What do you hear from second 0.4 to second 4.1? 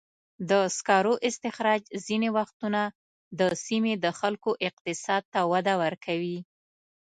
د سکرو استخراج ځینې وختونه د سیمې د